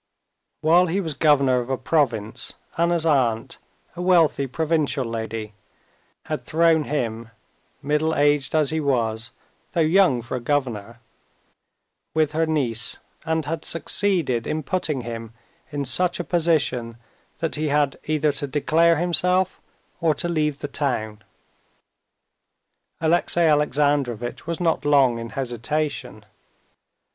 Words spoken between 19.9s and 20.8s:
or to leave the